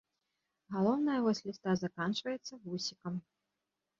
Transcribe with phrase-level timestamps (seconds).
[0.75, 3.13] Галоўная вось ліста заканчваецца вусікам.